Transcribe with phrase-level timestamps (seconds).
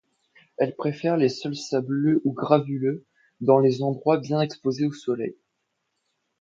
[0.57, 3.05] Elle préfère les sols sableux ou graveleux,
[3.39, 5.35] dans des endroits bien exposés au Soleil.